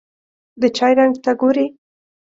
[0.61, 1.65] د چای رنګ ته ګوري.